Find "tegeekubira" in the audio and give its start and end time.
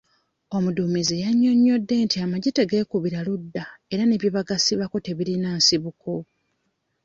2.57-3.19